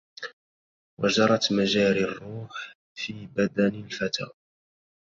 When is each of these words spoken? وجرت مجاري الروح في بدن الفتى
وجرت 1.01 1.51
مجاري 1.57 2.03
الروح 2.03 2.73
في 2.95 3.25
بدن 3.27 3.75
الفتى 3.75 4.27